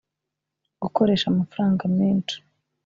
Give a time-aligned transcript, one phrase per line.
[0.81, 2.35] Gukoresha amafaranga menshi